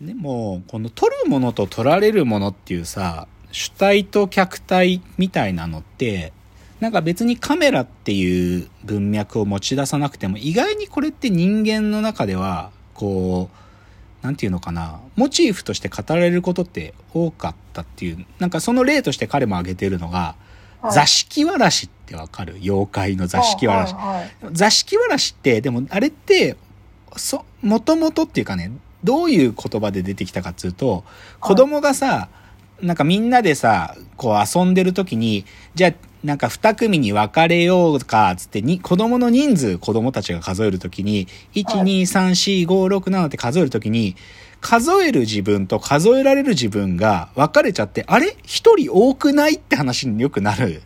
[0.00, 6.32] でも、この撮るものと撮られるものっていうさ、主体と客体みたいなのって、
[6.80, 20.36] なんか別にカメラっていう文脈を持ち出さなくても、意外にこれって人間の中では、こう、なんていうのかな、モチーフとして語られることって多かったっていう、なんかその例として彼も挙げてるのが、
[20.80, 20.92] はい。
[20.92, 22.54] 座敷わらしってわかる？
[22.62, 23.94] 妖怪の座敷わらし。
[23.94, 26.56] はいはいはい座敷わらしって、でもあれって、
[27.16, 28.70] そ、もともとっていうかね、
[29.04, 31.04] どういう言葉で出てきたかっつうと、
[31.40, 32.28] 子供がさ、
[32.80, 35.44] なんかみんなでさ、こう遊んでる時に、
[35.74, 35.94] じゃあ、
[36.24, 44.16] なんか二組に分かれようか、つってに、子供の人数、子供たちが数えるときに、1、2、3、4、5、6、7って数えるときに、
[44.60, 48.36] 数える自分と数えられる自分が分かれちゃって、あれ？
[48.42, 49.54] 一人多くない？
[49.54, 50.82] って話によくなる。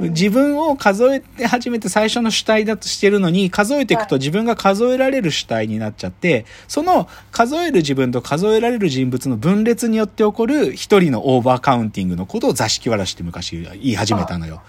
[0.00, 14.62] 自分を数えて初めて最初の主体だとしてるのに、数えていくと自分が数えられる主体になっちゃって、その数える自分と数えられる人物の分裂によって起こる一人のオーバーカウンティングのことを座敷わらしって昔言い始めたのよ。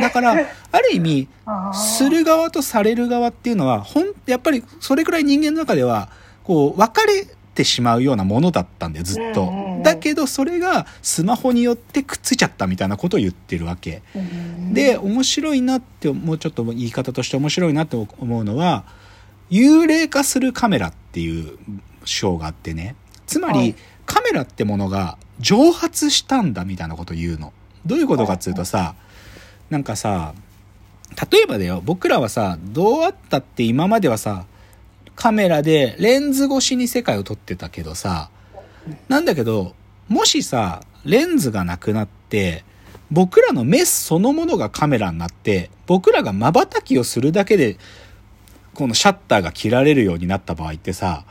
[0.00, 0.32] だから、
[0.72, 1.28] ある意味、
[1.74, 6.08] する側とされる側っていうのは、ほん、やっぱりそれくらい人間の中では、
[6.44, 7.26] こう、分かれ
[7.58, 9.52] てしまうようなものだったんだよ、ずっと。
[9.82, 14.02] だけど、それがスマホによってくっついちゃったみたいなことを言ってるわけ。
[14.14, 18.84] うんで、面白いなって、もうちょっと言い方として面白いなと思うのは、
[19.50, 21.58] 幽霊化するカメラっていう
[22.04, 22.94] 章があってね。
[23.26, 23.74] つまり、はい
[24.08, 27.52] カメラってものが蒸発したんだみたいなことを言うの。
[27.84, 28.94] どういうことかっつうとさ、
[29.68, 30.32] なんかさ、
[31.30, 34.46] 例えばだよ、僕らはさ、どうあったって今まではさ、
[35.18, 38.30] カメラでレンズ越しに世界を撮ってたけどさ、
[39.08, 39.74] なんだけど、
[40.06, 42.64] もしさ、レンズがなくなって、
[43.10, 47.78] 僕らの目そのものがカメラになって、僕らが瞬きをするだけで、
[48.74, 51.24] このシャッターが切られるようになった場合ってさ、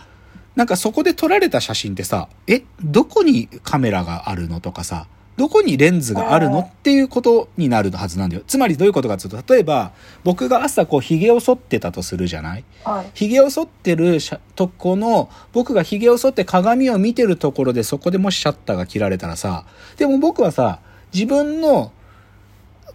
[0.58, 6.60] なんかそこで撮られた写真ってさ、え、どこにカメラがあるのとかさ、どこにレンズがあるの？
[6.62, 8.44] っていうことになるはずなんだよ。
[8.48, 9.92] つまりどういうことかっていうと、例えば、
[10.24, 12.64] 僕が朝こう髭を剃ってたとするじゃない？
[12.84, 13.12] はい。
[13.14, 14.18] 髭を剃ってる
[14.56, 19.66] とこの、僕が髭を剃って鏡を見てるところでそこでもしシャッターが切られたらさ、
[19.98, 20.80] でも僕はさ、
[21.14, 21.92] 自分の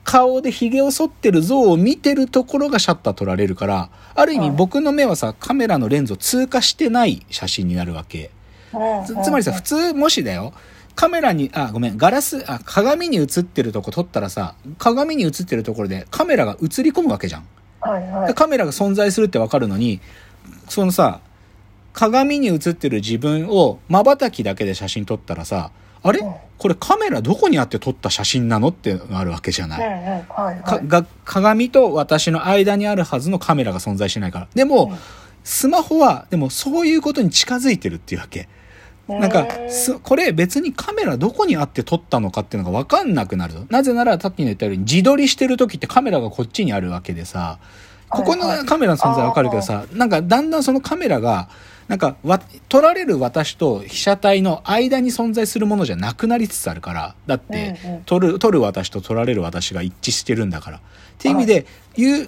[0.02, 4.56] 顔で髭を剃ってる像を見てるところがシャッター取られるから、ある意味はい。
[4.56, 8.32] 僕の目はさ、カメラのレンズを通過してない写真になるわけ。
[9.06, 10.52] つつまりさ、普通、もしだよ、
[10.94, 17.46] カメラに、あ、ごめん、ガラス、あ、鏡に映ってるとこ撮ったらさ、鏡に映ってるところでカメラが映り込むわけじゃん。
[17.80, 20.00] はいはいでカメラが存在するってわかるのに、
[20.68, 21.20] そのさ、
[21.92, 26.20] 鏡に映ってる自分を瞬きだけで写真撮ったらさ、あれ？
[26.20, 29.88] うんこれカメラどこにあって撮った写真なのってなるわけじゃない。
[29.88, 34.48] はいはいかが鏡と私の間にあるはずのカメラが存在しないから。
[34.54, 34.96] でも、うん
[35.44, 38.48] スマホは、でもそういうことに近づいてるっていうわけ。
[39.20, 43.64] なんか、すこれ別にカメラどこにあって撮ったのかっていうのが分かんなくなるぞ。
[43.68, 47.58] なぜなら、さっきの言ったように自撮りしてる時ってカメラがこっちにあるわけでさ、
[48.08, 51.48] ここのカメラの存在分かるけどさ、なんかだんだんそのカメラが、
[51.92, 57.14] なんかわ、撮られる私と被写体の間に存在するものじゃなくなりつつあるから。
[57.26, 60.78] だってうんうん、撮る、撮る私と撮られる私が一致してるんだから。
[60.78, 60.80] っ
[61.18, 61.66] ていう意味で、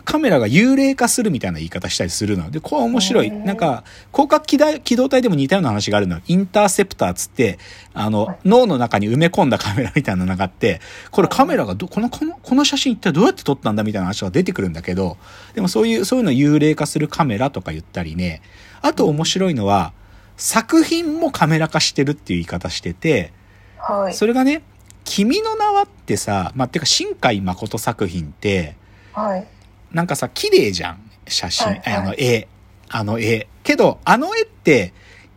[0.04, 2.50] カメラが幽霊化するみたいな言い方したりするの。
[2.50, 3.28] で、これ面白い。
[3.28, 6.22] うんなんか、広角機動機動隊でも似たような話があるのよ。
[6.26, 7.58] インターセプターっつって、
[7.94, 15.16] あの、脳の中に埋め込んだカメラみたいなのがあって、これカメラがど、この、この、この写真一体どうやって撮ったんだみたいな話が出てくるんだけど、
[15.54, 18.42] でもそういう、そういうのを幽霊化するカメラとか言ったりね。
[18.84, 19.92] あと面白いのは、
[20.36, 23.32] 作品もカメラ化してるっていう言い方してて、
[23.78, 24.62] はいそれがね、
[25.04, 28.76] 君の名はってさ、まあ、てか、新海誠作品って、
[29.12, 29.46] はい
[29.92, 31.10] なんかさ、綺麗じゃん。
[31.26, 32.48] 写真、はいはいあの絵。
[32.90, 33.46] あの絵。
[33.62, 34.92] けど、あの絵って、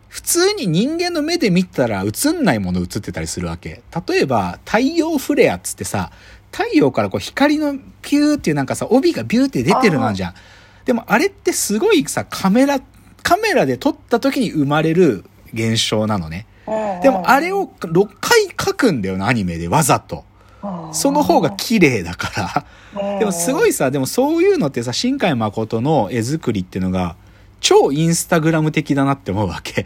[0.08, 3.82] 普通に人間の目で見たら映んないもの映ってたりするわけ。
[4.08, 6.10] 例えば、太陽フレアっつってさ、
[6.50, 10.34] 太陽からこう光のピューっていうなんかさ、帯がビューって出てるのあんじゃん。
[10.84, 12.80] でもあれってすごいさ、カメラ、
[13.28, 15.22] カメラで撮った時に生まれる
[15.52, 16.46] 現象なのね。
[17.02, 20.24] でもあれを6回描くんだよな、アニメでわざと。
[20.92, 22.64] その方が綺麗だか
[22.94, 23.18] ら。
[23.18, 27.16] でもすごいいさ、でもそういうのってさ、新海誠の絵作りっていうのが、
[27.60, 29.84] 超インスタグラム的だなって思うわけ。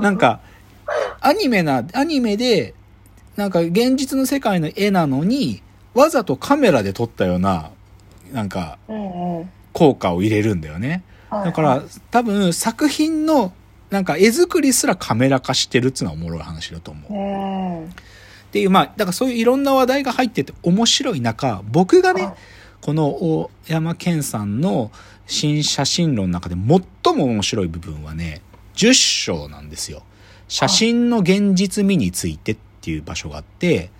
[0.00, 0.38] なんか、
[1.20, 2.74] アニメな、アニメで、
[3.34, 5.60] なんか現実の世界の絵なのに、
[5.92, 7.70] わざとカメラで撮ったような、
[8.32, 8.78] なんか、
[9.72, 11.02] 効果を入れるんだよね。
[11.36, 13.52] はいだから、多分作品の、
[13.90, 17.12] なんか絵作りすらカメラ化してるっつうのはおもろい話だと思う。
[17.12, 17.90] うんっ
[18.52, 22.34] ていう、まあ、だからそういういろんな話題が入ってて面白い中、僕がねはい、
[22.82, 24.90] この大山健さんの
[25.26, 28.42] 新写真論の中で最も面白い部分はね、
[28.74, 30.02] 10章なんですよ。
[30.48, 33.90] 写真の現実味についてっていう場所があって、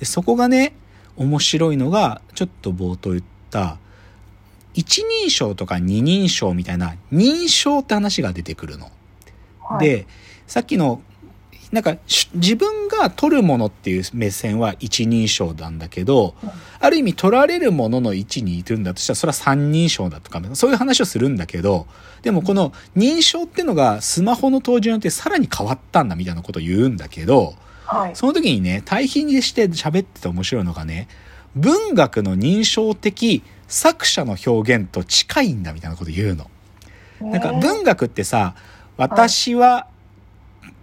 [0.00, 0.72] でそこがね、
[1.16, 3.76] 面白いのが、ちょっと冒頭言った、
[4.78, 8.92] 一人称とか二人称みたいな認証って話が出てくるの。
[9.60, 10.06] はい、で、
[10.46, 11.02] さっきの、
[11.72, 21.88] なんかし自分が取るものっていう目線は一人称なんだけど、うんある意味取られるものの位置にいるんだとしたらそれは三人称だとか、そういう話をするんだけど、
[22.22, 28.14] でもこの認証ってのがスマホの登場によってさらに変わったんだみたいなことを言うんだけど、はい。
[28.14, 31.08] その時にね、対比にして喋ってて面白いのがね、
[31.56, 36.50] 文学の認証的作者の表現と近いんだみたいなこと言うの。
[37.20, 38.54] なんか文学ってさ、
[38.96, 39.86] 私は、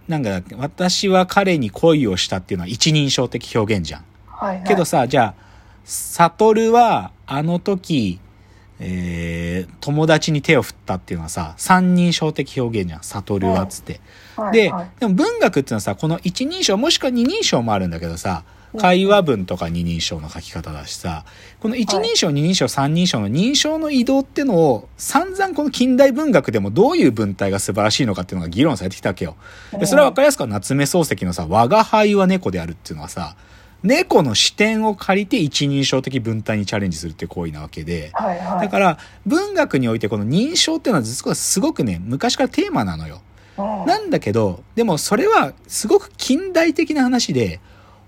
[0.08, 4.04] なんか、私は彼に恋をしたっていうのは一人称的表現じゃん。
[4.26, 5.46] はい、けどさ、じゃあ、
[5.84, 8.20] 悟はあの時、
[8.78, 13.02] えー、友達に手を振ったっていうのはさ、三人称的表現じゃん。
[13.02, 14.00] 悟はっつって。
[14.36, 18.44] はい、ではい、でも文学っていうのはさ、この一人称もしくは二人称もあるんだけどさ、
[18.78, 21.24] 会話文とか二人称の書き方だしさ、
[21.60, 29.36] この一人称、二人称、三人称の認証の移動ってのを散々この近代文学でもどういう文体が素晴らしいのかっていうのが議論されてきたわけよ。
[29.78, 33.36] でそれは分かりやすくは夏目漱石のさ、我が輩は猫であるっていうのはさ、
[33.82, 38.60] 猫の視点を借りて一人称的文体にチャレンジするっていう行為なわけで、はい、はい。
[38.62, 43.16] だから文学においてこの認証っていうのは実はすごくね、昔からテーマなのよ。
[43.16, 43.26] うん
[43.58, 47.58] なんだけど、でもそれはすごく近代的な話で、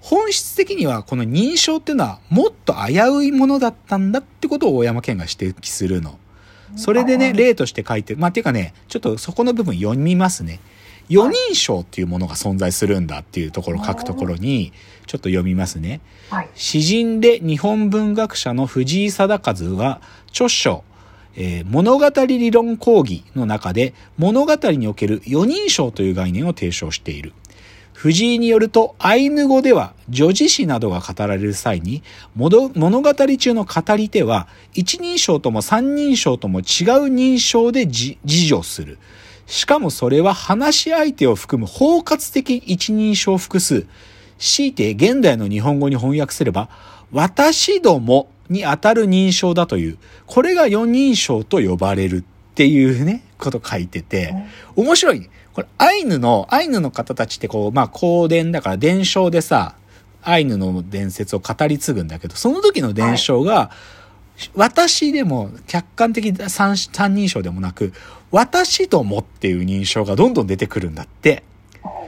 [0.08, 6.18] 本質的にはこの認証っていうのはもっと危ういものだったんだってことを大山健が指摘するの。
[6.76, 8.18] それでね、例として書いてる。
[8.18, 10.60] まあ、ていうかね、ちょっとそこの部分読みますね。
[11.10, 14.72] 四人称っていうものが存在するんだっていうところを書くところに、
[15.06, 16.00] ちょっと読みますね。
[16.30, 16.48] はい。
[16.54, 20.00] 詩人で日本文学者の藤井貞和は
[20.30, 20.84] 著書、
[21.36, 27.34] えー物語理論講義の中で物語における四人称という概念を提唱している。
[27.98, 32.04] 藤井によるとアイヌ語では女児詩などが語られる際に
[32.36, 36.64] 物語中の語り手は一人称とも三人称とも違う
[37.12, 38.98] 認証で自自助する。
[39.46, 43.84] しかもそれは話し相手を含む包括的一人称複数。
[44.38, 46.68] 強いて現代の日本語に翻訳すれば、
[47.10, 52.22] 私どもに当たる認証だという、これが四人称と呼ばれるっ
[52.54, 54.36] ていうね、こと書いてて、
[54.76, 55.30] 面白いね。
[55.58, 59.74] これ、アイヌの、アイヌの方たちってこう、まあ、公伝だから伝承でさ、
[60.22, 63.72] アイヌの伝説を語り継ぐんだけど、その時の伝承が、
[64.54, 67.92] 私でも客観的三三人称でもなく、
[68.30, 71.42] 私どもっていう認証がどんどん出てくるんだって。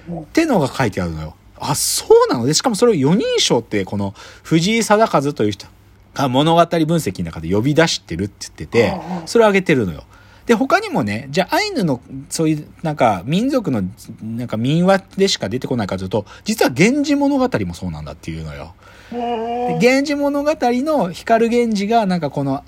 [0.08, 1.34] うんってのが書いてあるのよ。
[1.58, 2.46] あ、そうなの？
[2.46, 4.14] で、しかもそれを四人称って、この
[4.44, 5.66] 藤井貞和という人
[6.14, 10.04] が物語分析の中で呼び出してるって言っててそれを挙げてるのよ。
[10.46, 13.82] で、他にもね、じゃあアイヌの、そういう、なんか、民族の、
[14.22, 18.74] なんか民話でしか出てこないかというと、実は源氏物語もそうなんだっていうのよ。
[19.12, 22.64] 源氏物語の光源氏が、なんかこの、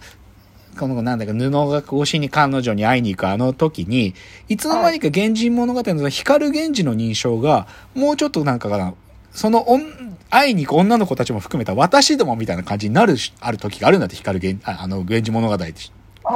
[0.79, 4.15] このなんだか布が越しに彼女に会いに行くあの時に、
[4.49, 8.95] いつの間にか源氏物語の光源氏の認証が、もうちょっとなんかかな、
[9.33, 15.59] そのおん会いに行く女の子たちも含めた私どもみたいな感じになるし、ある時があるんだって、光源、ああの、源氏物語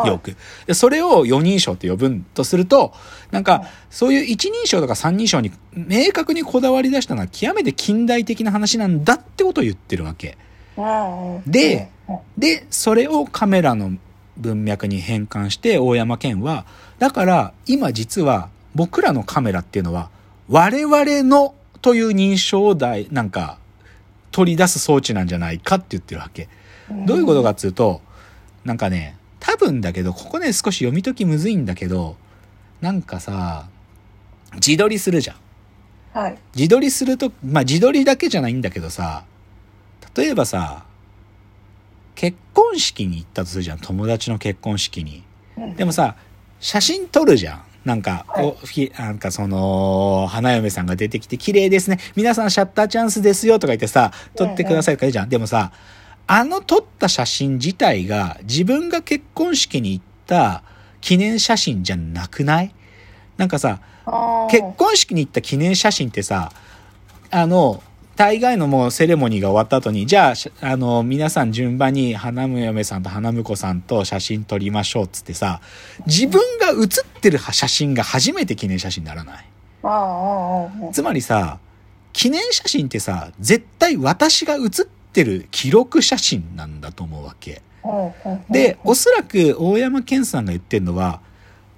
[0.05, 0.37] よく。
[0.67, 2.93] で、それを四人称って呼ぶんとすると、
[3.31, 10.37] なんか、そういう一人称とか三人称に明確にこだわり出したのは極めて近代的な話なんだってことを言ってるわけ。
[11.47, 13.93] でうんで、それをカメラの
[14.37, 16.67] 文脈に変換して大山健は、
[16.99, 20.11] だから今実は僕らのカメラっていうのは
[20.49, 23.59] 我々のという認証を大なんか
[24.31, 26.49] 取り出す装置なんじゃないかって言ってるわけ。
[27.07, 28.01] どういうことかっていうと、
[28.65, 32.17] なんかね、多分だけど、ここね少し読み解きむずいんだけど、
[32.81, 33.69] なんかさ、
[34.55, 35.37] 自撮りするじゃん。
[36.19, 36.39] はい。
[36.57, 39.25] 自撮りすると、まあ自撮りだけじゃないんだけどさ、
[40.17, 40.85] 例えばさ、
[42.17, 43.79] 結婚式に行ったとするじゃん。
[43.79, 45.23] 友達の結婚式に。
[45.77, 46.17] でもさ、
[46.59, 47.63] 写真撮るじゃん。
[47.85, 52.01] なんか、はいおひなんかその、花嫁さんが出てきて、綺麗ですね。
[52.17, 55.29] 皆さんシャッターチャンスですよとか言ってさ、撮ってくださいとか言うじゃん。
[55.29, 55.71] でもさ、
[56.27, 60.63] あの撮った写真自体が自分が結婚式に行った
[61.01, 62.75] 記念写真じゃなくない？
[63.37, 63.81] なんかさ、
[64.51, 66.51] 結婚式に行った記念写真ってさ、
[67.31, 67.83] あの、
[68.17, 75.61] 大概のもうセレモニーが終わった後に、じゃあ、しあの、皆さん順番に花嫁さんと花婿さんと写真撮りましょうっつってさ、
[76.07, 79.45] 自分が写ってる写真が初めて記念写真にならない？
[80.93, 81.59] つまりさ、
[82.15, 87.63] 記念写真ってさ、絶対私が写ってる記録写真なんだと思うわけ。
[88.51, 91.21] で、おそらく大山健さんが言ってるのは、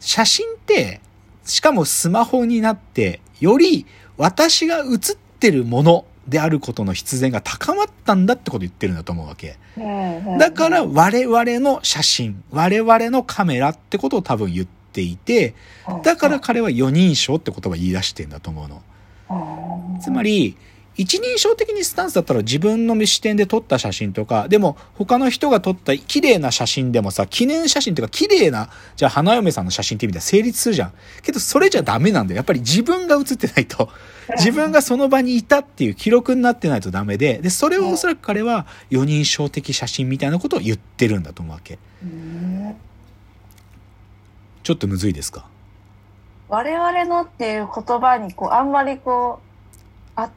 [0.01, 1.01] 写真って、
[1.45, 9.57] しかもスマホになって、より私が映ってるものであることの必然が高まったんだってことを言ってるんだと思うわけ。
[9.77, 15.55] うんだから、我々の写真、我々のカメラってことを多分言っていて、
[16.03, 18.83] だから彼は四人称って言葉を言い出してんだと思うの。
[19.31, 20.57] うんつまり、
[20.99, 30.93] 一人称的にスタンスだったら自分の視点で撮った写真とか、でも他の人が撮った綺麗な写真でもさ、記念写真とか綺麗な、じゃあ花嫁さんの写真って意味では成立するじゃん。
[31.23, 32.37] けどそれじゃダメなんだよ。
[32.37, 33.89] やっぱり自分が写ってないと。
[34.37, 41.79] 自分がその場にいたっていう記録になってないとダメで、で、それをおそらく彼は四人称的写真みたいなことを言ってるんだと思うわけ。
[42.03, 42.75] うん
[44.65, 45.47] ちょっとむずいですか？
[46.49, 49.48] 我々のっていう言葉にこうあんまりこう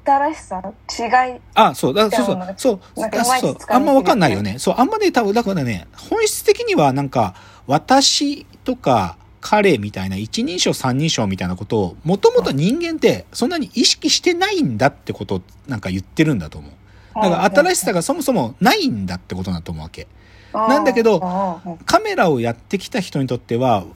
[0.05, 0.61] 新しさ
[0.99, 4.59] 違いあ、そう、だそうそう、そう、なんかあそうあんまわかんないよね。
[4.59, 7.33] そう、あんまね、多分、だからね、本質的にはなんか、
[7.67, 16.71] 私とか彼みたいな一人称三人称みたいなことを、もともと人間ってそんなに意識してないんだってことをなんか言ってるんだと思う。
[17.15, 20.07] だから新しさがそもそもないんだってことだと思うわけ。
[20.53, 23.87] なんだけどどカメラをやってきた人にとっては、い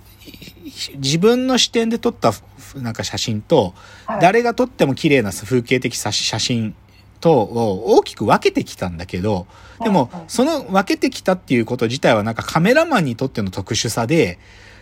[0.97, 2.43] 自分の視点で撮ったふ
[2.81, 3.73] なんか写真と、
[4.21, 6.75] 誰が撮っても綺麗な風景的写写真
[7.21, 9.47] とを大きく分けてきたんだけど、
[9.83, 14.39] でもその分けてきたっていうこと自体はなんかカメラマンにとっての特殊さで、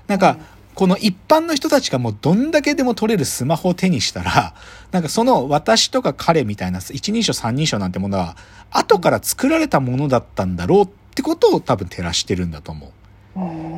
[0.07, 0.37] なんか
[0.73, 4.55] この一般の人たちがもうどんだけでも撮れるスマホを手にしたら、
[4.91, 8.35] なんかその私とか彼みたいな一人称三人称なんてものは
[8.71, 12.91] 後から作られたものだったんだろうってことを多分照らしてるんだと思う。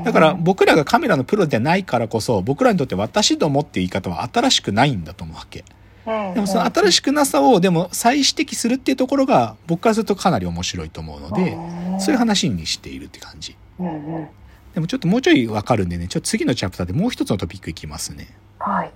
[0.05, 5.65] だから僕らがカメラのプロでないからこそ僕らにとって私どもっていう言い方は新しくないんだと思うわけ。
[6.05, 11.57] でもその新しくなさをでも再指摘するっていうところが僕からするとかなり面白いと思うので、
[12.00, 13.57] そういう話にしているって感じ。
[14.75, 18.27] でもちょっともうちょいわかるんでね、ちょっと次のチャプターでもう一つのトピックいきますね。
[18.59, 18.91] はい